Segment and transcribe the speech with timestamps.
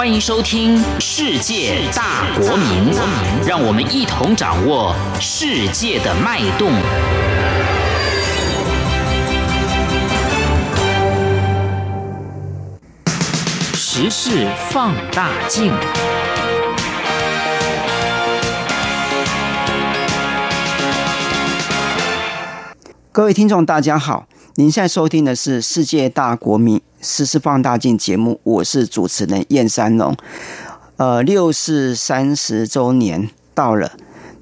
[0.00, 2.90] 欢迎收听《世界大国民》，
[3.46, 6.72] 让我们一同掌握世界的脉动。
[13.74, 15.70] 时事放大镜。
[23.12, 24.26] 各位听众，大家好，
[24.56, 30.16] 您现在收听的是《世界大国民时事放大镜》节目，我是主持人燕山龙。
[30.96, 33.92] 呃，六四三十周年到了，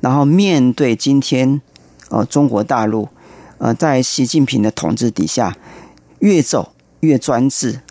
[0.00, 1.60] 然后面对今天，
[2.08, 3.10] 呃，中国大陆，
[3.58, 5.54] 呃，在习近平的统治底下，
[6.20, 7.82] 越走越专制，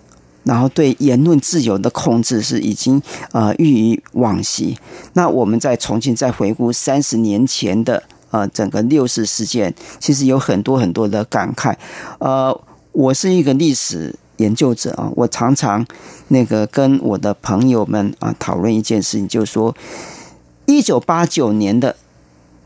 [0.43, 2.99] 然后对言论自由的控制是已经
[3.31, 4.75] 呃愈以往昔。
[5.13, 8.03] 那我们再重新再回顾三十年前的。
[8.29, 11.75] 呃，整个六四事件其实有很多很多的感慨。
[12.19, 15.85] 呃，我是一个历史研究者啊，我常常
[16.27, 19.73] 那个跟我的朋友们啊讨论一件事情，就是说，
[20.65, 21.95] 一九八九年的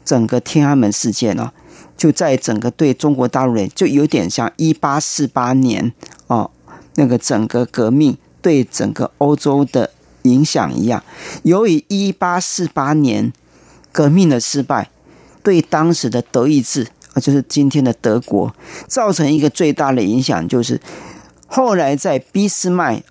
[0.04, 1.54] 整个天安门事件啊，
[1.96, 5.94] 就在整个对中国大陆人就有点像一八四八年
[6.26, 6.50] 哦
[6.96, 9.92] 那个整个革命对整个欧洲的
[10.24, 11.04] 影响一样。
[11.44, 13.32] 由于一八四八年
[13.92, 14.90] 革命的失败。
[15.44, 18.56] 对当时的德意志啊，就是今天的德国，
[18.88, 20.80] 造成一个最大的影响，就是
[21.48, 23.04] 后来在俾斯麦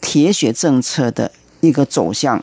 [0.00, 2.42] 铁血政策的一个走向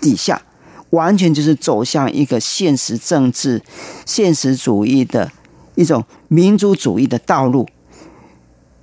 [0.00, 0.42] 底下，
[0.90, 3.62] 完全就是走向一个现实政治、
[4.04, 5.30] 现实主义的
[5.76, 7.68] 一种民族主义的道路。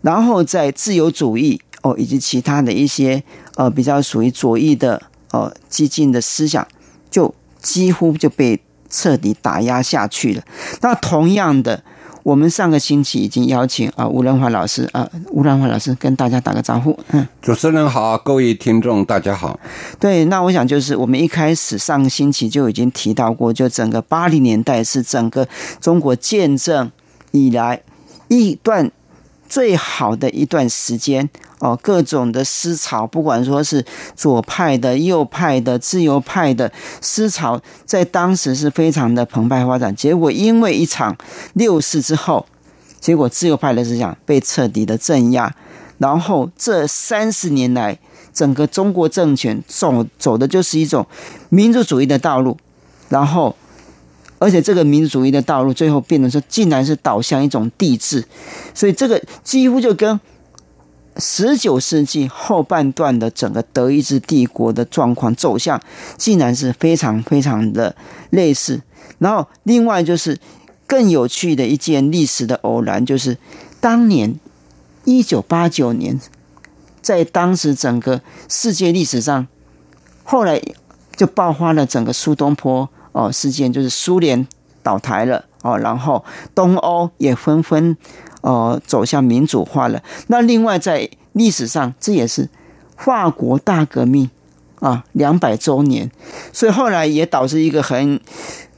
[0.02, 3.24] 然后在自由主义哦，以及其他的一些
[3.56, 6.66] 呃比较属于左翼的呃激进的思想，
[7.12, 8.62] 就几乎就被。
[8.96, 10.42] 彻底打压下去了。
[10.80, 11.84] 那同样的，
[12.24, 16.98] 我们上个星期已经邀请啊吴仁华老师啊吴仁华老师跟大家打个招呼。
[17.12, 19.60] 嗯，主持人好，各位听众大家好。
[20.00, 25.46] 对，那我想就是我们一开始上个星期就已经提到过，就整个八零年代是整个
[25.82, 26.90] 中国见证
[27.32, 27.82] 以来
[28.30, 28.90] 一段
[29.48, 31.30] 最好的一段时间。
[31.60, 33.84] 哦，各种的思潮，不管说是
[34.14, 36.70] 左派的、右派的、自由派的
[37.00, 39.96] 思潮，在当时是非常的澎湃发展。
[39.96, 41.16] 结果因为一场
[41.54, 42.46] 六四之后，
[43.00, 45.56] 结果自由派的思想被彻底的镇压。
[45.98, 47.98] 然后这三十年来，
[48.34, 51.08] 整个中国政权走走的就是一种
[51.48, 52.58] 民族主义的道路。
[53.08, 53.56] 然后，
[54.46, 58.24] 而且这个民族主义的道路最后变成说，竟然是导向一种帝制。
[58.74, 60.20] 所以这个几乎就跟。
[61.18, 65.82] 十九世纪后半段的整个德意志帝国的状况走向，
[66.18, 67.96] 竟然是非常非常的
[68.32, 68.82] 类似。
[69.20, 70.38] 然后，另外就是
[70.86, 73.38] 更有趣的一件历史的偶然，就是
[73.80, 74.38] 当年
[75.06, 76.20] 一九八九年，
[77.02, 78.20] 在当时整个
[78.50, 79.48] 世界历史上，
[80.26, 80.62] 后来
[81.16, 84.46] 就爆发了整个苏东坡哦事件，就是苏联
[84.84, 87.98] 倒台了哦，然后东欧也纷纷。
[88.42, 90.04] 呃，走向民主化了。
[90.28, 92.48] 那另外，在历史上，这也是
[92.96, 94.30] 法国大革命
[94.82, 96.12] 啊，两百周年。
[96.54, 98.22] 所以后来也导致一个很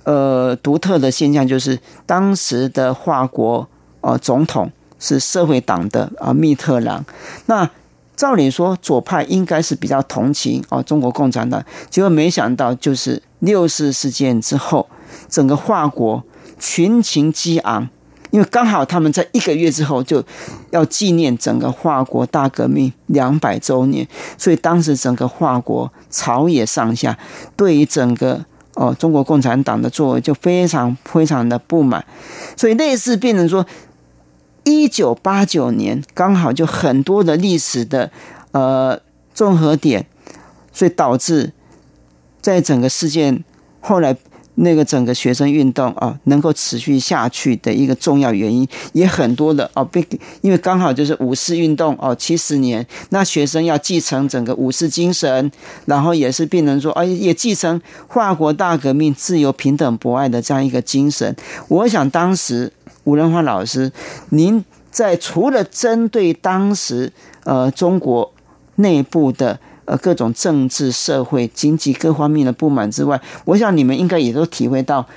[0.05, 3.67] 呃独特的现象，就是当时的法国
[3.99, 7.03] 呃总统是社会党的啊密特朗。
[7.47, 7.69] 那
[8.17, 14.89] 照理说，左派应该是比较同情哦中国共产党，结果没想到，就是六四事件之后，
[15.29, 16.21] 整个华国
[16.59, 17.87] 群情激昂。
[18.29, 20.21] 因为刚好他们在一个月之后就
[20.71, 24.05] 要纪念整个华国大革命两百周年，
[24.37, 27.17] 所以当时整个华国朝野上下
[27.55, 32.03] 对于整个哦中国共产党的作为就非常非常的不满，
[32.57, 33.65] 所以类似变成说，
[34.67, 38.11] 一九八九年刚好就很多的历史的
[38.51, 38.99] 呃
[39.33, 40.05] 综合点，
[40.73, 41.53] 所以导致
[42.41, 43.43] 在整个事件
[43.79, 44.17] 后来。
[44.59, 50.03] 那个整个学生运动啊，能够持续下去的一个重要原因也很多的哦，被
[50.41, 55.51] 因为刚好就是五四运动哦，七十年，那学生要继承整个五四精神，
[55.85, 57.79] 然后也是病人说，哎，也继承
[58.09, 61.35] 法国大革命自由、平等、博爱的这样一个精神。
[61.67, 62.73] 我想当时
[63.07, 63.89] 吴仁华老师，
[64.31, 67.09] 您在除了针对当时
[67.45, 68.33] 呃中国
[68.75, 69.57] 内部的。
[69.87, 75.07] 呃，各种政治、社会、经济各方面的不满之外，我想你们应该也都体会到，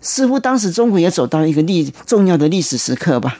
[0.00, 3.38] 似乎当时中国也走到一个历重要的历史时刻吧。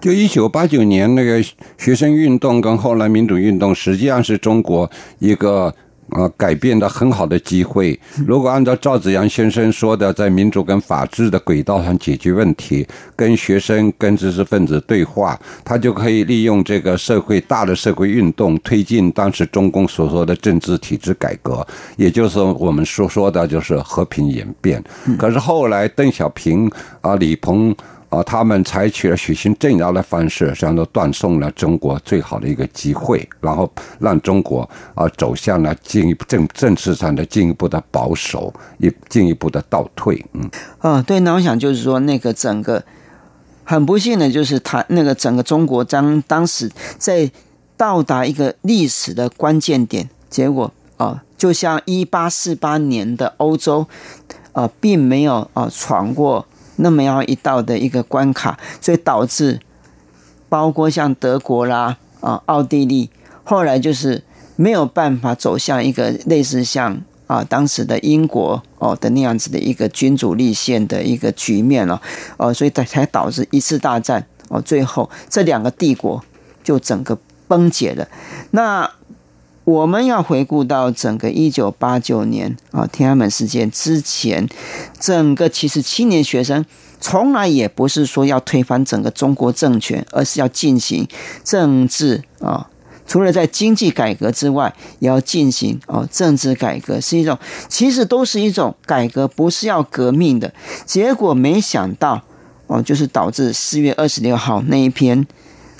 [0.00, 1.40] 就一九八九年那个
[1.78, 5.72] 学生运动跟后来民主运动，实际上是中国一个
[6.10, 7.98] 啊，改变的很好的机会。
[8.26, 21.66] 如果按照赵子阳先生说的，在民主跟法治的轨道上解决问题，跟学生、跟知识分子对话，他就可以利用这个社会大的社会运动，推进当时中共所说的政治体制改革，
[21.96, 24.82] 也就是我们所说的就是和平演变。
[25.18, 26.70] 可是后来邓小平
[27.00, 27.74] 啊、李鹏。
[28.08, 40.24] 啊，他们采取了血腥镇压的方式，实际上都断送了中国最好的一个机会，然后让中国啊走向了进一步政政治上的进一步的保守，一进一步的倒退。
[40.34, 40.48] 嗯，
[40.78, 42.84] 啊，对，那我想就是说，那个整个
[43.64, 47.30] 很不幸的就是他那个整个中国当当时在
[47.76, 53.86] 到达一个历史的关键点，结果啊，就像一八四八年的欧洲
[54.52, 56.46] 啊，并没有啊闯过。
[56.76, 59.60] 那么样一道的一个关卡，所以导致
[60.48, 63.10] 包括像德国啦啊、奥地利，
[63.44, 64.22] 后来就是
[64.56, 72.00] 没有办法走向一个类似像啊当时的英国哦的那样子的一个君主立宪的一个局面了
[72.36, 76.22] 哦，所以才才导致一次大战哦，最后这两个帝国
[76.64, 78.08] 就整个崩解了。
[78.52, 78.90] 那
[79.66, 84.48] 我们要回顾到整个一九八九年啊天安门事件之前，
[85.00, 86.64] 整个其实青年学生
[87.00, 91.08] 从来也不是说要推翻整个中国政权，而是要进行
[91.42, 92.70] 政治啊，
[93.08, 97.36] 除了在经济改革之外，也要进行哦政治改革，是一种
[97.68, 100.54] 其实都是一种改革，不是要革命的。
[100.84, 102.22] 结果没想到
[102.68, 105.26] 哦，就是导致四月二十六号那一篇。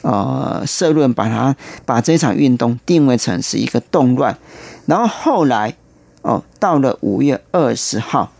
[0.07, 4.39] 呃，社论把它把这场运动定位成是一个动乱，
[4.87, 5.75] 然后后来
[6.23, 8.31] 哦，到了五月二十号，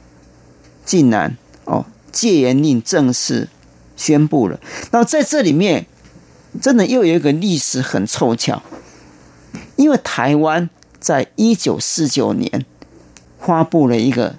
[0.85, 3.49] 竟然哦戒严令正式
[3.97, 4.61] 宣布了。
[4.93, 5.87] 那在这里面，
[6.63, 8.63] 真的又有一个历史很凑巧，
[9.75, 10.71] 因为台湾
[11.01, 12.65] 在一九四九年
[13.41, 14.37] 发布了一个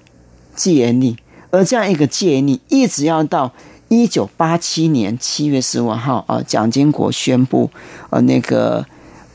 [0.56, 1.14] 戒严令，
[1.50, 3.52] 而这样一个戒严令一直要到。
[3.88, 7.70] 一九八七年七月十五号啊，蒋经国宣布
[8.10, 8.84] 呃那个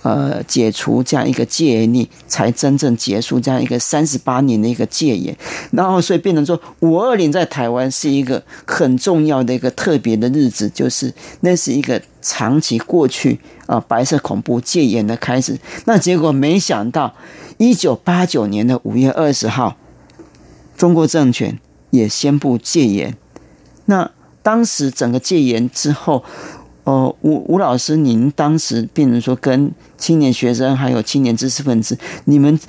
[0.04, 5.36] 呃解除这样一个戒严令，才真正结束这样一个三十八年的一个戒严。
[5.72, 15.58] 然后所以变成说五二零在台湾是一个很重要的一个特别的日子，就是那是一个长期过去啊白色恐怖戒严的开始。
[15.86, 17.16] 那结果没想到
[17.58, 19.78] 一九八九年的五月二十号，
[20.78, 21.60] 中国政权
[21.90, 23.18] 也宣布戒严。
[23.86, 24.12] 那
[24.44, 26.22] 当时整个戒严之后，
[26.84, 32.60] 呃，吴吴老师，您当时变成说跟青年学生还有青年知识分子，你们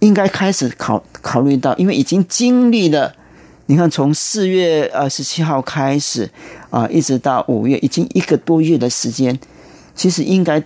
[0.00, 3.14] 应该开始考考虑到，因为已经经历了，
[3.64, 6.28] 你看从四月二十七号开始
[6.68, 9.40] 啊，一直到五月，已经一个多月的时间，
[9.94, 10.62] 其实应该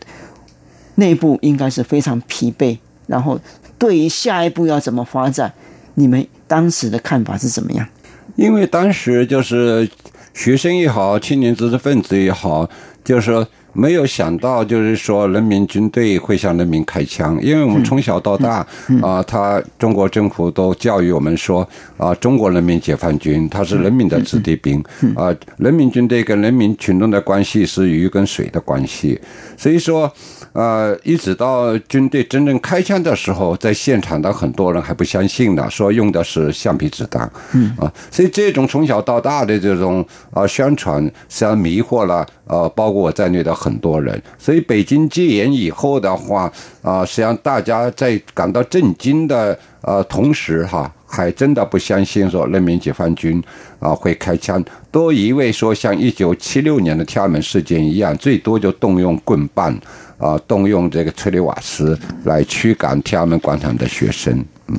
[0.97, 3.39] 内部应该是非常疲惫，然后
[3.79, 5.53] 对于下一步要怎么发展，
[5.95, 7.87] 你们当时的看法是怎么样？
[8.35, 9.89] 因为当时就是。
[10.35, 12.69] 学生也好，青年知识分子也好，
[13.05, 17.39] 就是说没有想到，就是说人民军队会向人民开枪。
[17.43, 18.67] 因为我们从小到大
[19.03, 24.83] 啊，他中国政府都教育我们说啊，中国人民解放军他是人民的子弟兵
[25.15, 29.21] 啊，人民军队跟人民群众的关系是鱼跟水的关系，
[29.57, 30.13] 所以说。
[30.53, 37.31] 呃，一直到军队真正开枪的时候，在现场的很多人还不相信呢，说用的是橡皮子弹。
[37.55, 44.23] 嗯啊，所以这种从小到大的这种啊宣传，实际上迷惑了呃，包括我在内的很多人。
[44.39, 46.53] 所以北京戒严以后的话，
[46.83, 53.41] 啊，实际上大家在感到震惊的呃同时，哈，还真的不相信说人民解放军
[53.79, 59.79] 啊会开枪，都以为说像一九七六年的天安门事件一样，最多就动用棍棒。
[60.19, 64.33] 啊，动用这个催泪瓦斯来驱赶天安门广场的学生，
[64.69, 64.79] 嗯，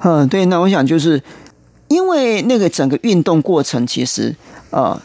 [0.00, 1.22] 嗯，对，那我想就是
[1.86, 4.34] 因为那个整个运动过程，其实
[4.70, 5.00] 呃，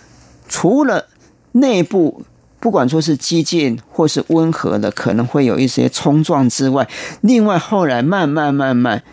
[0.50, 1.06] 除了
[1.52, 2.24] 内部
[2.60, 6.90] 不管说是激进或是温和的，可能会有一些冲撞之外，
[7.22, 9.04] 另外后来慢慢慢慢，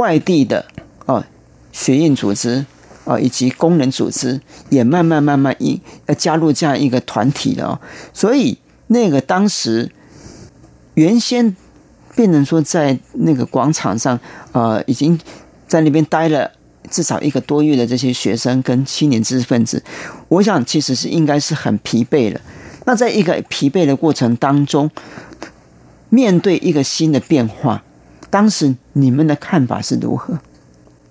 [0.00, 0.64] 外地的
[1.06, 1.22] 哦
[1.72, 2.64] 学运组织
[3.04, 4.40] 啊以及工人组织
[4.70, 7.80] 也慢慢慢慢一呃加入这样一个团体了，
[8.12, 8.58] 所以。
[8.92, 9.88] 那个当时
[10.94, 11.54] 原先
[12.16, 14.18] 变成说在那个广场上，
[14.50, 15.16] 呃，已经
[15.68, 16.50] 在那边待了
[16.90, 19.80] 至少一个多月的这些学生跟青年知识分子，
[20.26, 22.40] 我想其实是应该是很疲惫了。
[22.84, 24.90] 那在一个疲惫的过程当中，
[26.08, 27.84] 面对一个新的变化，
[28.30, 30.38] 当时你们的看法是如何？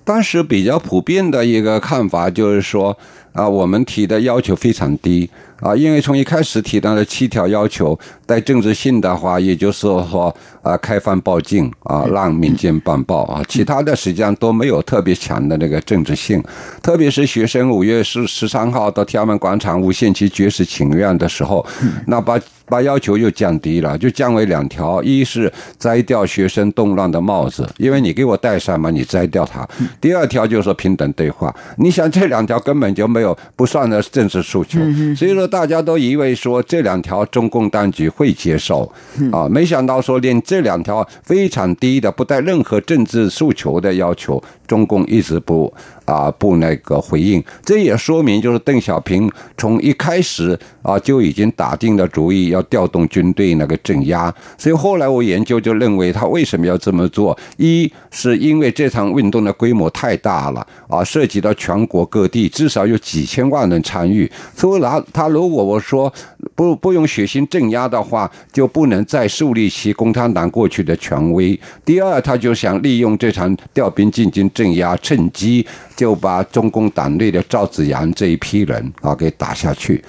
[0.03, 2.97] 当时比较普遍的一个看法就是说。
[3.39, 5.29] 啊，我们提的要求非常低
[5.61, 16.43] 啊，因为从一开始提到的七条要求带政治性的话，也就是说啊，开放报禁啊，让民间办报啊，其他的实际上都没有特别强的那个政治性。
[16.81, 21.65] 特别是学生五月十十三号到天安门广场无限期绝食请愿的时候，
[22.07, 22.37] 那把。
[22.69, 29.67] 把要求又降低了，就降为两条：一是摘掉学生动乱的帽子，因为你给我戴上嘛，你摘掉它；
[29.99, 31.51] 第二条就是说平等对话。
[31.77, 34.79] 你想这两条根本就没有不算的政治诉求，
[35.15, 38.91] 所以说大家都以为说这两条中共当局会接受。
[39.31, 45.73] 啊，没想到说连这两条非常低的不带任何政治诉求的要求，中共一直不。
[46.05, 57.37] 啊，不那个回应，这也说明就是邓小平从一开始啊就已经打定了主意要调动军队那个镇压，所以后来我研究就认为他为什么要这么做？
[57.57, 66.11] 一是因为这场运动的规模太大了啊，涉及到全国各地，至少有几千万人参与，所以他他如果我说
[66.53, 71.59] 不不用血腥镇压的话，就不能再树立起共产党过去的权威。
[71.83, 75.65] 第二，他就想利用这场调兵进京镇压，趁机。
[75.95, 80.01] 就把中共党内的赵子阳这一批人啊给打下去，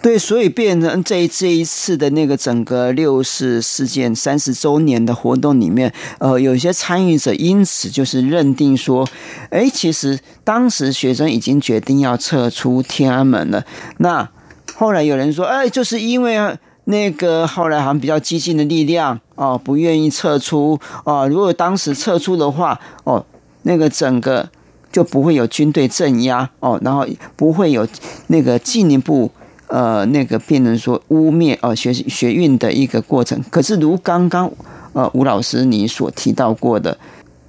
[0.00, 9.06] 对，所以变成这这一次的那个整个六四事件三十周年的活动里面，呃，有些参与者因此就是认定说，
[9.50, 13.64] 哎，其实当时学生已经决定要撤出天安门了。
[13.98, 14.26] 那
[14.74, 16.38] 后来有人说，哎，就是因为
[16.84, 23.24] 那个后来好像比较激进的力量哦，不愿意撤出哦，如果当时撤出的话，哦，
[23.64, 24.48] 那个整个。
[24.92, 27.86] 就不会有军队镇压哦，然后不会有
[28.26, 29.30] 那个进一步
[29.70, 33.42] 呃那个变成说污蔑哦学学运的一个过程。
[33.50, 34.50] 可是如刚刚
[34.92, 36.98] 呃吴老师你所提到过的，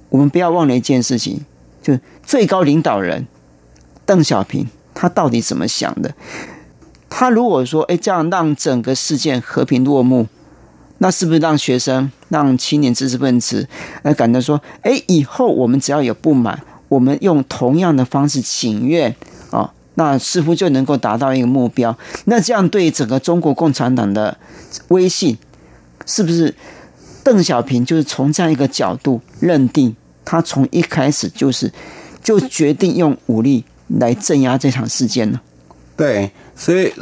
[0.08, 1.44] 我们不要忘了一件事情，
[1.82, 3.26] 就最高领导人
[4.06, 6.14] 邓小平他到底怎么想的？
[7.10, 10.26] 他如果说哎这样让整个事件和平落幕，
[10.98, 13.68] 那是不是让学生让青年知识分子
[14.02, 16.62] 来感到说哎以后我们只要有不满？
[16.88, 19.16] 我们用同样的方式请愿，
[19.94, 21.96] 那似乎就能够达到一个目标。
[22.26, 24.36] 那这样对整个中国共产党的
[24.88, 25.36] 威信，
[26.06, 26.54] 是不是
[27.22, 29.94] 邓小平就是从这样一个角度认定，
[30.24, 31.72] 他从一开始就是
[32.22, 35.40] 就决定用武力来镇压这场事件呢？
[35.96, 36.92] 对，所以。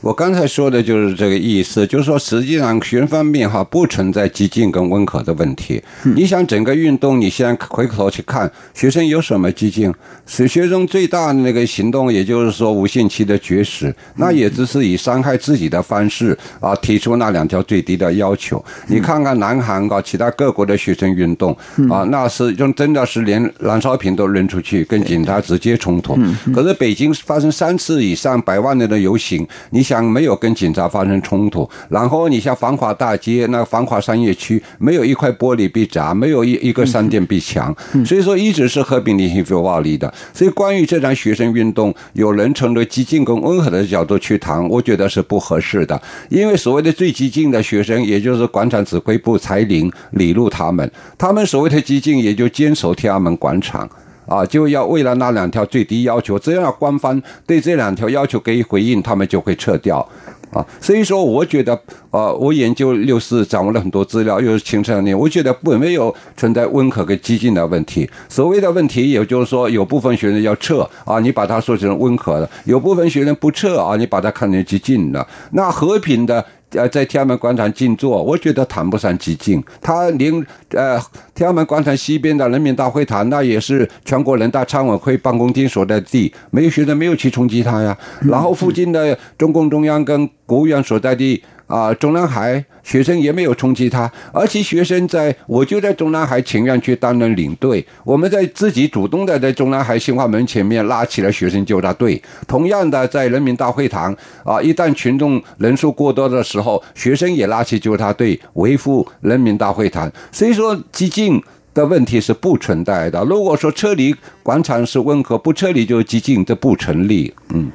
[0.00, 5.82] 我刚才说的就是这个意思，就是说，实际上学生方面哈不存在激进跟温和的问题。
[6.14, 9.92] 你想整个运动，你先回头去看，学生有什么激进？
[10.24, 18.64] 是学生最大的那个行动，也就是说无限期的绝食，那也只是以伤害自己的方式啊提出那两条最低的要求。
[18.86, 21.50] 你看看南韩啊，其他各国的学生运动
[21.90, 26.16] 啊，那是用真的是连燃烧瓶都扔出去，跟警察直接冲突。
[26.54, 29.87] 可是北京发生三次以上百万人的游行，你。
[29.88, 40.12] 想没有跟警察发生冲突，然后你像繁华大街、那繁华商业区，没有一块玻璃被砸，没有一一个商店被抢，所以说一直是和平理性非暴力的。
[40.34, 45.98] 所以关于这场学生运动，有人从了激进跟温和的角度去谈，我觉得是不合适的。
[46.28, 53.88] 因为所谓的最激进的学生，也就是广场指挥部柴林、李路他们，他们所谓的激进，也就坚守天安门广场。
[54.28, 60.06] 啊，就要为了那两条最低要求，只要官方对这两条要求给予回应，他们就会撤掉。
[60.50, 61.78] 啊，所以说，我觉得，
[62.10, 68.08] 呃，我研究六四，掌握了很多资料，又是青少年，我觉得不没有存在温和跟激进的问题。
[68.30, 75.26] 所谓的问题，也就是说，有部分学生要撤啊，你把它说成温和的；有部分学生不撤啊，你把它看成激进的。
[75.52, 76.42] 那和平的。
[76.72, 79.62] 呃，在天安门广场静坐，我觉得谈不上激进。
[79.80, 80.32] 他连
[80.70, 81.00] 呃
[81.34, 87.96] 天安门广场西边的人民大会堂，那也是全国人大常委会办公厅所在地，没有学生没有去冲击他呀。
[88.20, 91.42] 然后附近的中共中央跟国务院所在地。
[91.68, 102.20] 啊，中南海学生也没有冲击他，而且学生在我就在中南海请愿区担任领队，我们在自己主动的在中南海新华门前面拉起了学生救他队。
[102.46, 110.10] 同样的，在人民大会堂啊，一旦群众人数过多的时候，学生也拉起救他队维护人民大会堂。
[110.32, 111.40] 所以说，激进
[111.74, 113.22] 的问题是不存在的。
[113.24, 117.34] 如果说撤离广场是温和，不撤离就激进，这不成立。
[117.50, 117.70] 嗯。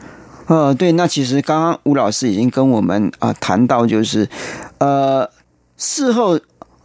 [0.48, 4.28] 呃，对，那其实刚刚吴老师已经跟我们啊谈到，就是
[4.78, 5.30] 呃
[5.78, 6.38] 事后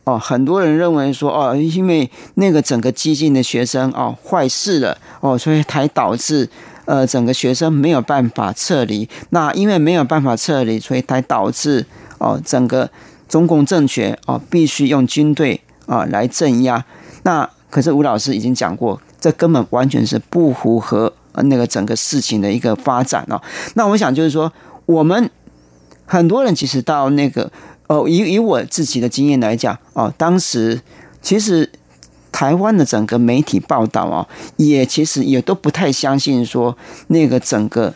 [0.05, 6.49] 哦，很多人认为说哦，因为那个整个激进的学生哦坏事了哦，所以才导致
[6.85, 9.09] 呃整个学生没有办法撤离。
[9.31, 11.85] 那因为没有办法撤离，所以才导致
[12.19, 12.89] 哦整个
[13.29, 16.85] 中共政权哦必须用军队啊来镇压。
[17.25, 21.13] 那可是吴老师已经讲过，这根本完全是不符合。
[21.43, 23.41] 那个整个事情的一个发展哦。
[23.75, 24.53] 那我想就是说，
[24.87, 25.31] 我们
[26.07, 27.51] 很多人其实到那个
[27.87, 30.81] 哦，以以我自己的经验来讲哦，当时
[31.21, 31.71] 其实
[32.31, 34.27] 台湾的整个媒体报道啊，
[34.57, 36.77] 也其实也都不太相信说
[37.09, 37.93] 那个整个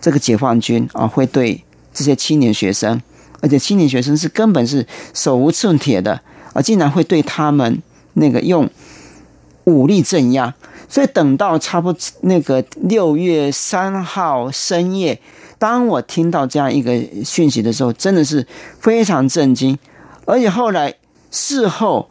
[0.00, 3.00] 这个解放军啊会对这些青年学生，
[3.40, 6.20] 而且青年学生是根本是手无寸铁的
[6.52, 7.82] 啊，竟然会对他们
[8.14, 8.68] 那个用
[9.64, 10.54] 武力镇压。
[10.90, 15.20] 所以等到差不多那个六月三号深夜，
[15.56, 18.44] 当我听到这样一个讯息的时候，真的是
[18.80, 19.78] 非常震惊。
[20.24, 20.92] 而且后来
[21.30, 22.10] 事后，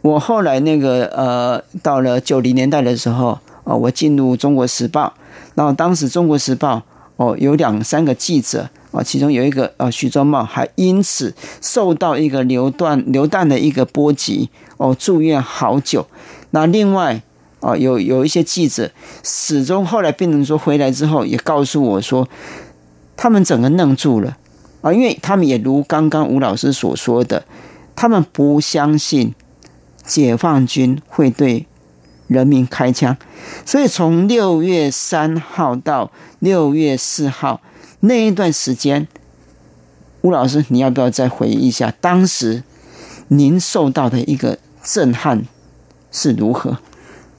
[0.00, 5.12] 我后来那个呃，到了九零年代的时候，哦，我进入《中国时报》，
[5.54, 6.76] 然后当时《中国时报》
[7.16, 16.06] 哦有两三个记者啊，其中有一个呃徐忠茂，还因此受到一个流弹流弹的一个波及哦，住院好久。
[16.52, 17.20] 那另外。
[17.60, 18.90] 啊，有有一些记者
[19.22, 22.28] 始终后来变成说回来之后也告诉我说，
[23.16, 24.36] 他们整个愣住了
[24.82, 27.44] 啊，因为他们也如刚刚吴老师所说的，
[27.94, 29.34] 他们不相信
[30.04, 31.66] 解放军会对
[32.28, 33.16] 人民开枪，
[33.64, 37.60] 所以从六月三号到六月四号
[38.00, 39.08] 那一段时间，
[40.20, 42.62] 吴老师你要不要再回忆一下当时
[43.28, 45.44] 您受到的一个震撼
[46.12, 46.78] 是如何？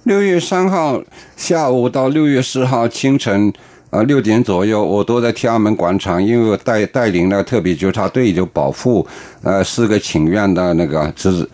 [0.08, 1.04] 六月三号
[1.36, 3.52] 下午到六月四号清晨，
[3.90, 9.06] 呃六点左右，我都在天安门广场，因为我带带领了特别纠察队，就保护
[9.44, 11.46] 呃四个请愿的那个是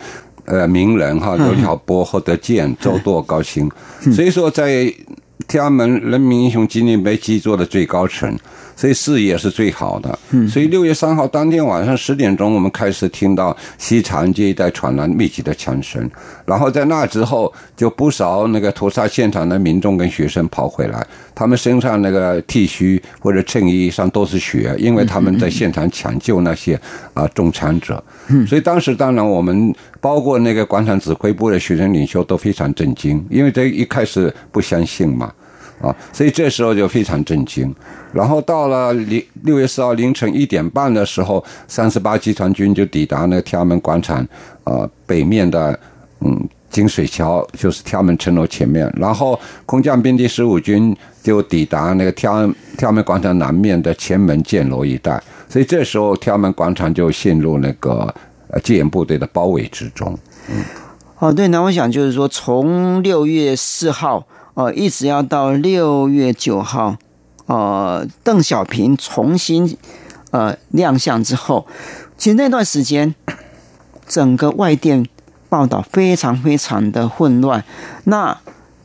[0.46, 3.68] 呃名人哈，刘晓波、侯德健、周舵、高鑫，
[4.14, 4.86] 所以说在
[5.48, 8.38] 天安门人民英雄纪念碑基座的最高层。
[8.84, 10.20] 所以视野是最好的。
[10.46, 16.12] 所以六月三号当天晚上十点钟，我们开始听到西长安街一带传来密集的枪声。
[16.46, 21.02] 然后在那之后，就不少那个屠杀现场的民众跟学生跑回来，
[21.34, 26.78] 他们身上那个 T 恤或者衬衣上都是血，因为他们在现场抢救那些
[27.14, 28.04] 啊中枪者。
[28.46, 35.32] 所以当时当然我们包括那个广场指挥部的学生领袖都非常震惊，因为这一开始不相信嘛。
[35.84, 37.76] 啊，所以这时候就非常震惊。
[38.14, 44.26] 然后到了零六月四号凌晨一点半的时候，三十八集团军就抵达那个天安门广场，
[44.64, 45.78] 呃，北面的
[46.22, 48.90] 嗯金水桥，就是天安门城楼前面。
[48.96, 55.22] 然后空降兵第十五军就抵达那个天安天安门广场南面的前门箭楼一带。
[55.50, 58.14] 所以这时候天安门广场就陷入那个
[58.48, 60.18] 呃戒严部队的包围之中。
[60.50, 60.64] 嗯，
[61.20, 64.26] 哦，对，那我想就是说，从六月四号。
[64.56, 66.96] 哦，一直要到六月九号，
[67.48, 69.76] 呃，邓小平重新
[70.30, 71.66] 呃亮相之后，
[72.20, 73.16] 其实那段时间，
[74.08, 75.08] 整个外电
[75.50, 77.64] 报道非常非常的混乱。
[78.04, 78.38] 那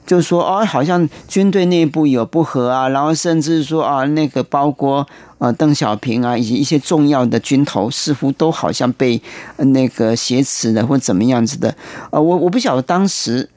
[0.07, 9.21] 就是说哦，好像军队内部有不和啊，然后甚至说啊，那个包括呃邓小平啊，以及一些重要的军头，似乎都好像被
[9.59, 11.77] 那个挟持的或怎么样子的。
[12.11, 13.51] 呃，我我不晓得当时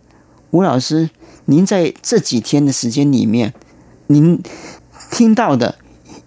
[0.50, 1.10] 吴老师。
[1.46, 3.54] 您在这几天的时间里面，
[4.08, 4.42] 您
[5.12, 5.76] 听到的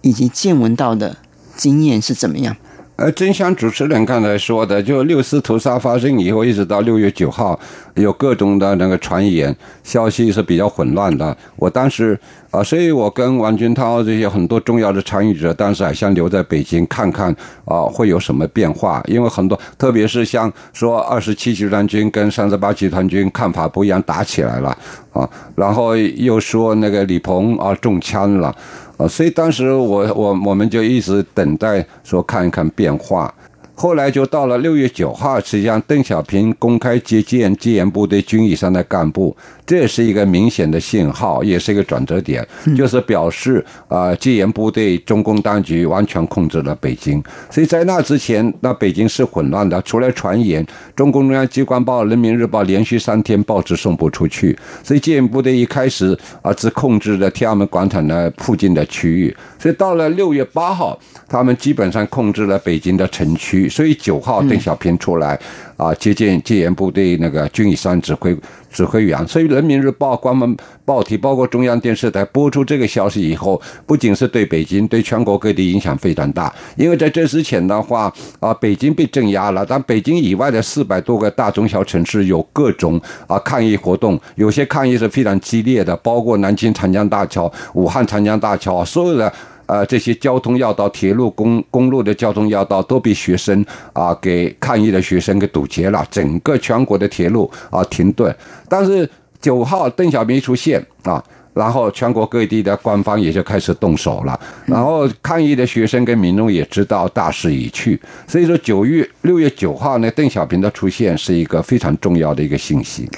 [0.01, 1.17] 以及见闻到的
[1.55, 2.55] 经验是怎么样？
[2.97, 7.59] 呃，真像主持人刚才说的，就六四屠杀发生以后，一直到六月九号，
[7.95, 9.53] 有各种的那个传言，
[9.83, 11.35] 消息是比较混乱的。
[11.57, 12.17] 我当时
[12.51, 19.03] 啊，所以我跟王军涛这些很多重要的参与者，当时还想留在北京看看啊，会有什么变化。
[19.07, 24.69] 因为很多，特别是像说二十七集团军跟三十八集团军看法不一样，打起来了
[25.11, 28.55] 啊，然后又说那个李鹏啊中枪了。
[28.97, 33.33] 啊，所以当时我我我们就一直等待说看一看变化。
[33.77, 42.45] 后来就到了六月九号，实际上邓小平公开接见戒严部队军以上的干部，这是一个明显的信号，也是一个转折点，
[42.77, 47.23] 就是表示啊，戒严部队中共当局完全控制了北京。
[47.49, 63.67] 所以在那之前，那北京是混乱的，除了传言，中共中央机关报《人民日报》连续三天报纸送不出去，所以戒严部队一开始啊，只控制了天安门广场的附近的区域，所以到了六月八号，他们基本上控制了北京的城区。
[63.67, 65.39] 所以九号邓小平出来
[65.75, 68.35] 啊接见戒严部队那个军以上指挥
[68.75, 76.53] 指挥员，所以人民日报官方报体包括中央电视台播出这个消息以后，不仅是对北京，对全国各地影响非常大。
[76.75, 89.31] 因为在这之前的话啊，北京被镇压了，但北京以外的四百多个大中小城市有各种啊抗议活动，有些抗议是非常激烈的，包括南京长江大桥、武汉长江大桥，所有的。
[89.67, 98.35] 呃，这些交通要道、铁路、公公路的交通要道都被学生啊给抗议的学生给堵截了，整个全国的铁路啊停顿。
[98.69, 99.09] 但是
[99.41, 101.23] 九号邓小平出现啊，
[101.53, 113.09] 然后全国各地的官方也就开始动手了，然后抗议的学生跟民众也知道大势已去，所以说九月六月九号呢，邓小平的出现是一个非常重要的一个信息。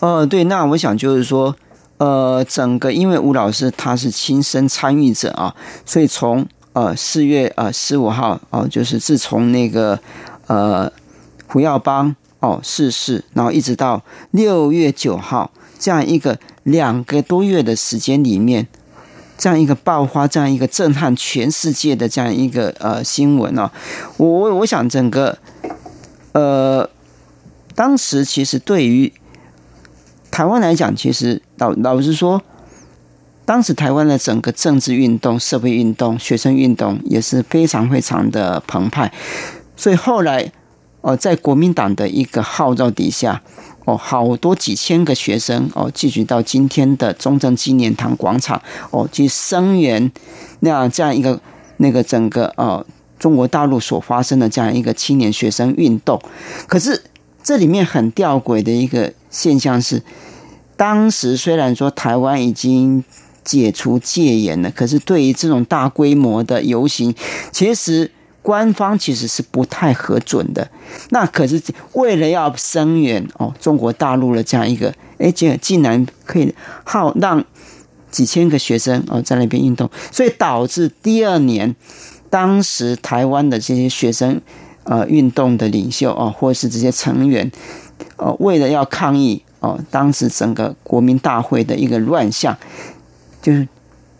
[0.00, 1.54] 嗯，对，那我想就是说，
[1.98, 9.98] 呃，整个因为吴老师他是亲身参与者啊，所以从呃四月呃十五号哦，就是自从那个
[10.48, 10.90] 呃
[11.46, 16.38] 胡耀邦哦逝世，然后一直到六月九号这样一个。
[16.64, 18.66] 两个多月的时间里面，
[19.38, 23.70] 这样一个爆发，这样一个震撼全世界的这样一个呃新闻哦，
[24.18, 25.38] 我我我想整个
[26.32, 26.86] 呃，
[27.74, 29.10] 当时其实对于
[30.30, 32.42] 台湾来讲，其实老老实说，
[33.44, 39.12] 当时台湾的整个政治运动、社会运动、学生运动也是非常非常的澎湃，
[39.76, 40.50] 所以后来
[41.00, 43.42] 哦，在国民党的一个号召底下。
[43.84, 50.12] 哦，好多几千个学生哦，聚集到今天的中正纪念堂广场哦，去声援
[50.60, 51.40] 那样这样一个
[51.78, 52.84] 那个整个哦
[53.18, 56.20] 中国大陆所发生的这样一个青年学生运动。
[56.66, 57.02] 可是
[57.42, 60.02] 这里面很吊诡的一个现象是，
[60.78, 63.04] 当时虽然说台湾已经
[63.44, 67.14] 解除戒严了，可是对于这种大规模的游行，
[67.52, 68.10] 其实。
[68.40, 70.70] 官方其实是不太核准的，
[71.10, 71.60] 那可是
[71.92, 77.44] 为了要声援哦中国大陆的这样一个，哎，竟竟然可以好让
[78.10, 81.76] 几千个学生哦在那边运动，所以导致第二年，
[82.30, 84.40] 当时台湾的这些学生
[84.84, 87.52] 呃运动的领袖哦，或是这些成员
[88.16, 92.56] 哦，为了要抗议哦，当时整个国民大会的一个乱象，
[93.42, 93.66] 就是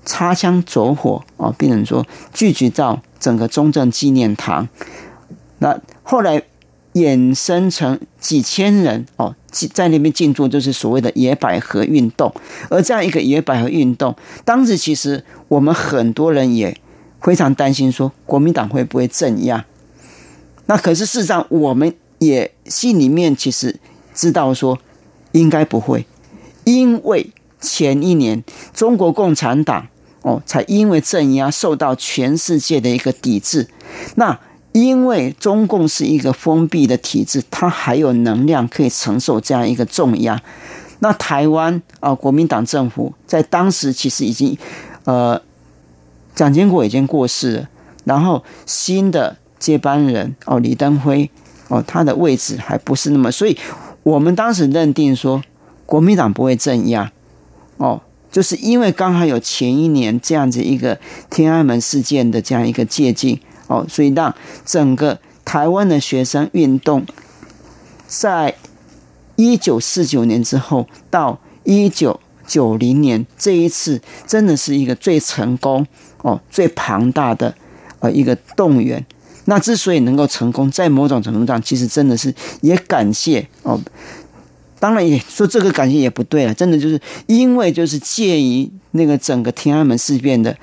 [0.05, 3.01] 擦枪走火哦，变成说聚集到。
[3.21, 4.69] 整个中正纪念堂，
[5.59, 6.41] 那后来
[6.93, 9.35] 衍生成几千人哦，
[9.75, 12.33] 在那边进驻，就是所谓的野百合运动。
[12.71, 16.81] 而这样一个野百合运动，当时其实我们很多人也
[17.21, 19.65] 非常担心，说国民党会不会镇压？
[20.67, 23.75] 那可是事实上，我们也心里面其实
[24.15, 24.79] 知道说，
[25.33, 26.07] 应该不会，
[26.65, 29.89] 因为前一年中国共产党。
[30.23, 33.69] 哦，才因为镇压受到全世界的一个抵制。
[34.17, 34.37] 那
[34.73, 40.43] 因为中共是一个封闭的体制，它还有能量可以承受这样一个重压。
[40.99, 44.59] 那台湾啊，国民党政府在当时其实已经，
[45.05, 45.41] 呃，
[46.35, 47.69] 蒋经国已经过世了，
[48.03, 51.31] 然后新的接班人哦，李登辉
[51.69, 53.57] 哦，他的位置还不是那么，所以
[54.03, 55.43] 我们当时认定说，
[55.87, 57.13] 国民党不会镇压
[57.77, 58.01] 哦。
[58.31, 64.35] 就是因为刚好有前一年这样子一个天安门事件的这样一个借鉴哦，所以让
[64.67, 67.07] 整个台湾的学生运动，
[68.07, 68.55] 在
[69.37, 75.87] 一九四九年之后到一九九零年这一次，真的是一个最成功
[76.21, 77.55] 哦、最庞大的
[78.01, 79.05] 呃一个动员。
[79.51, 83.81] 那之所以能够成功，在某种程度上，其实真的是也感谢哦。
[84.79, 90.55] 当然也说这个感谢也不对了，真的就是因为就是介于那个整个天安门事变的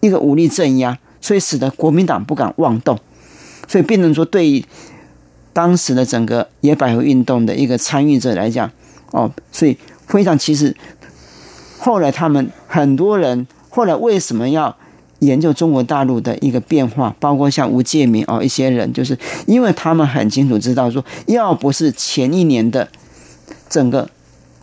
[0.00, 2.98] 一个武力镇压，所以使得国民党不敢妄动，
[3.68, 4.64] 所以变成说对于
[5.52, 8.68] 当时的整个野百合运动的一个参与者来讲，
[9.12, 10.76] 哦，所以非常其实
[11.78, 14.76] 后来他们很多人后来为什么要
[15.26, 22.88] 研究中国大陆的一个变化，包括像吴介民哦一些人，就是因为他们很清楚知道说，要不是前一年的。
[23.68, 24.08] 整个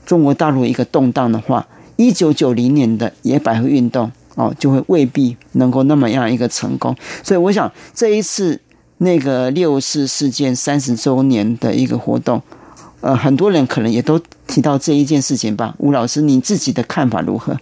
[0.06, 6.96] 中国大陆一个动荡的话，一九九零年的野百合运动哦，就会未必能够那么样一个成功。
[7.22, 8.62] 所以，我想这一次
[9.00, 12.42] 那个六四事件三十周年的一个活动，
[13.02, 15.76] 呃，很多人可能也都提到这一件事情吧。
[15.80, 17.58] 吴老师，你自己的看法如何？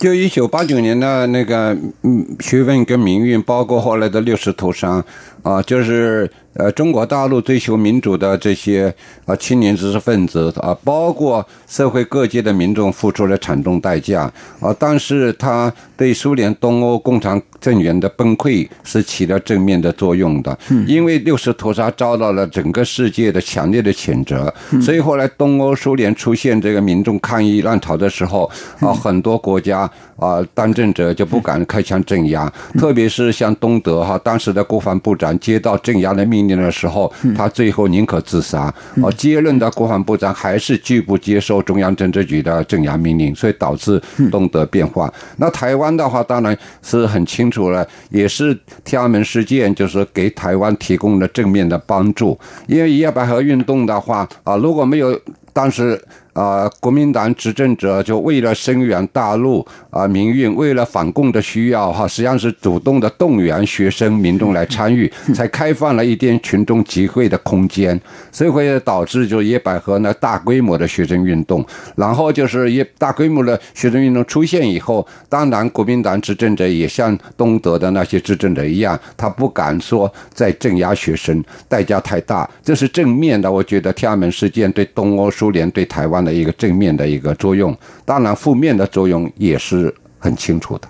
[0.00, 5.04] 就一九八九年的那个嗯学问跟民运，包括后来的六十屠杀
[5.44, 6.28] 啊，就是。
[6.60, 8.94] 呃，中国大陆追求民主的这些
[9.24, 14.74] 啊青年知识分子啊，包括社会各界的民众，付出了惨重代价啊。
[14.78, 20.58] 但是，他对苏联东欧共产政权的崩溃是起了正面的作用的。
[20.86, 36.40] 因为六四屠杀遭到了整个世界的强烈的谴责，所以后来东欧苏联出现这个民众抗议浪潮的时候啊，很多国家啊当政者就不敢开枪镇压，特别是像东德哈，当时的国防部长接到镇压的命。
[36.40, 38.72] 命令的时候，他最后宁可自杀。
[39.02, 45.12] 哦，接任的国防部长还是拒不接受中央政治局的镇压命令，所以导致东德变化。
[45.36, 52.38] 那台湾的话，当然是很清楚了，也是天安门事件，就是给台湾提供了正面的帮助。
[52.66, 55.18] 因为夜百合运动的话，啊，如果没有
[55.52, 56.00] 当时
[56.32, 71.66] 啊，国民党执政者就为了声援大陆啊民运，为了反共的需要哈，实际上是主动的动员学生民众来参与，才开放了一点群众集会的空间，所以会导致就野百合呢大规模的学生运动，
[71.96, 83.50] 然后就是也大规模的学生运动出现以后，当然国民党执政者也像东德的那些执政者一样，他不敢说再镇压学生，代价太大，这是正面的。
[83.50, 86.19] 我觉得天安门事件对东欧、苏联、对台湾。
[86.24, 90.88] 的一个正面的一个作用，当然负面的作用也是很清楚的。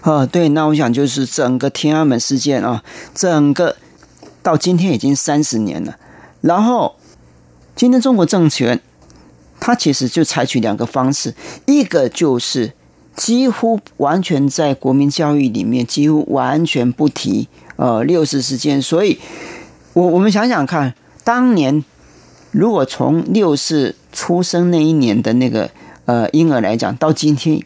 [0.00, 2.82] 啊，对，那我想就是整个天安门事件啊，
[3.14, 3.76] 整个
[4.42, 5.96] 到今天已经三十年了。
[6.42, 6.96] 然后
[7.74, 8.80] 今天中国政权，
[9.58, 11.34] 它其实就采取两个方式，
[11.66, 12.72] 一个就是
[13.16, 18.82] 几乎完全在国民教育里面几乎完全不提呃六四事件。
[18.82, 19.18] 所以，
[19.94, 21.82] 我我们想想看，当年
[22.54, 25.68] 如果从六四出生那一年的那个
[26.04, 27.60] 呃婴儿来讲，到今天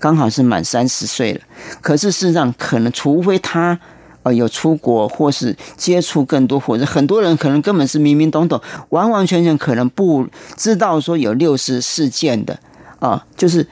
[0.00, 1.40] 刚好是满三十岁了。
[1.80, 3.78] 可是事实上，可能除非他
[4.24, 12.58] 呃有出国，或是接触更多，或者很多人可能根本是懵懵懂懂，完完全全可能不知道说有六四事件的
[12.98, 13.64] 啊，就是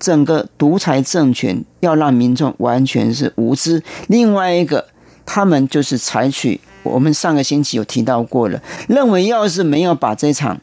[0.00, 3.82] 整个独裁政权要让民众完全是无知。
[4.06, 4.86] 另外一个，
[5.26, 10.60] 他们就是采取我们上个星期有提到过了，认为要是没有把这场。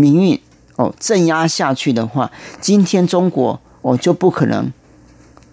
[0.00, 0.40] 民运
[0.76, 4.72] 哦镇压下去的话，今天中国哦就不可能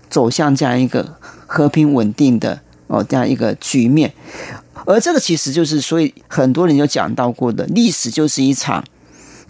[0.07, 4.13] 走向这样一个和平稳定的哦这样一个局面。
[4.85, 8.83] 而这个其实就是，所以很多人有讲到过的，历史就是一场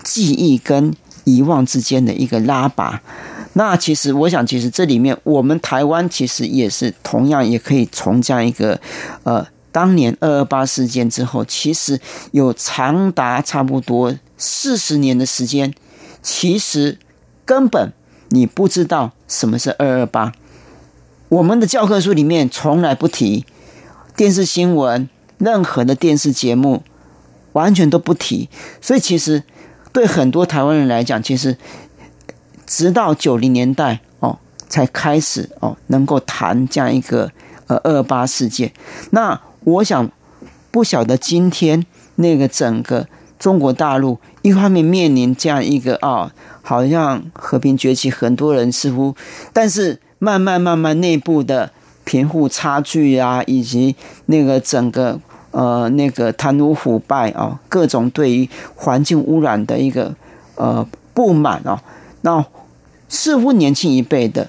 [0.01, 3.01] 记忆跟遗忘之间的一个拉拔。
[3.51, 8.79] 那其实我想，其实这里面我们台湾其实也是同样也可以从这样一个
[9.23, 11.99] 呃当年二二八事件之后，其实
[12.31, 14.15] 有长达差不多。
[14.37, 15.73] 四十年的时间，
[16.21, 16.97] 其实
[17.43, 17.91] 根本
[18.29, 20.31] 你不知道什么是二二八。
[21.27, 23.45] 我们的教科书里面从来不提，
[24.15, 25.09] 电视新闻、
[25.39, 26.81] 任何的电视节目
[27.51, 28.47] 完全都不提。
[28.79, 29.43] 所以，其实
[29.91, 31.57] 对很多台湾人来讲，其实
[32.65, 37.29] 直到九零年代哦，才开始哦能够谈这样一个
[37.67, 38.71] 呃二二八事件。
[39.09, 40.09] 那我想
[40.71, 43.07] 不晓得今天那个整个。
[43.37, 49.13] 中国大陆一方面面临这样一个啊，好像和平崛起，很多人似乎，
[49.51, 51.69] 但是慢慢慢慢内部的
[52.05, 53.93] 贫富差距啊，以及
[54.27, 55.19] 那个整个
[55.51, 60.15] 呃那个贪污腐败啊，各种对于环境污染的一个
[60.55, 61.83] 呃不满啊，
[62.21, 62.43] 那
[63.09, 64.47] 似乎年轻一辈的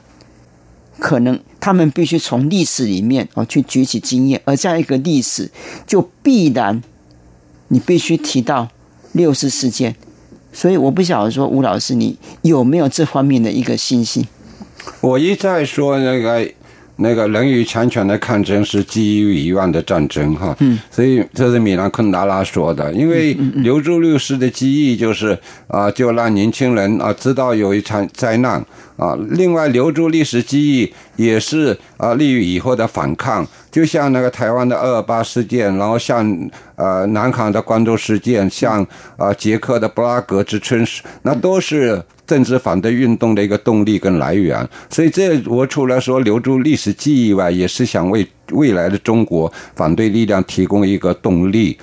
[1.00, 5.50] 可能他们必须从历史里面啊去举起经验，而这样一个历史
[5.86, 6.82] 就必然
[7.68, 8.68] 你必须提到。
[9.12, 9.96] 六四事件，
[10.52, 14.28] 所以我不晓得说吴老师你有没有这方面的一个信心？
[15.00, 16.46] 我一再说那个
[16.96, 28.64] 那个人与强权的抗争是基于遗忘的战争哈，嗯，所以这是米兰昆达拉说的，因为留住律师的记忆就是啊，就让年轻人啊知道有一场灾难。
[28.96, 33.46] 啊，另外留住历史记忆也是啊，利于以后的反抗。
[33.70, 36.26] 就像那个台湾的二二八事件，然后像
[36.76, 38.82] 呃南韩的光州事件，像
[39.18, 40.82] 啊捷克的布拉格之春，
[41.20, 44.68] 那都是政治反对运动的一个动力跟来源。
[44.90, 51.78] 所以这我除了说留住历史记忆外，也是想为未来的中国反对力量提供一个动力。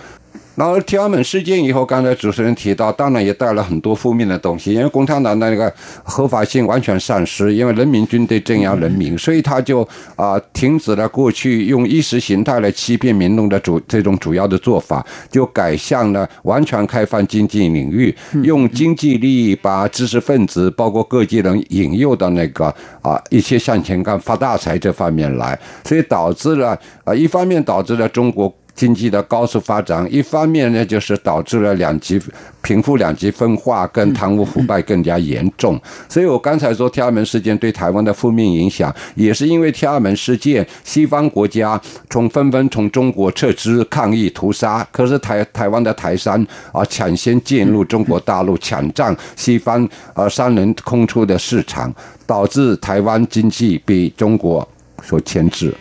[0.55, 22.65] 然后天安门事件以后，刚才主持人提到，当然也带了很多负面的东西，因为共产党的那个合法性完全丧失，因为人民军队镇压人民，所以他就啊停止了过去用意识形态来欺骗民众的主这种主要的做法，就改向了完全开放经济领域，用经济利益把知识分子包括各界人引诱到那个
[23.01, 28.53] 啊一些向前干发大财这方面来，所以导致了啊一方面导致了中国。
[28.75, 32.19] 经济的高速发展，一方面呢，就是导致了两极
[32.63, 35.79] 贫富两极分化跟贪污腐败更加严重。
[36.09, 51.93] 所以我刚才说天安门事件对台湾的负面影响，也是因为天安门事件，西方国家从纷纷从中国撤资抗议屠杀，可是台台湾的台商啊抢先进入中国大陆，抢占西方呃商人空出的市场，
[52.25, 54.67] 导致台湾经济被中国
[55.03, 55.71] 所牵制。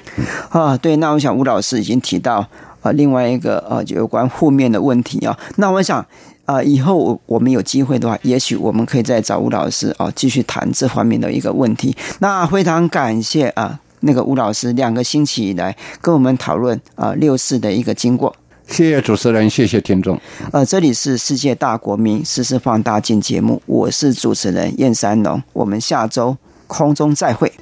[0.50, 2.46] 啊，对，那我想吴老师已经提到。
[2.83, 6.05] 啊，另外一个呃，有关负面的问题啊，那我想
[6.45, 11.97] 啊，以后我们有机会的话，也许我们可以再找吴老师啊，继续谈这方面的一个问题。
[12.18, 18.35] 那非常感谢啊，那个吴老师两个星期以来跟我们讨论啊六四的一个经过。
[18.68, 20.18] 谢谢主持人，谢谢听众。
[20.51, 27.53] 呃，这里是世界大国民实时放大镜节目，我是主持人燕山龙，我们下周空中再会。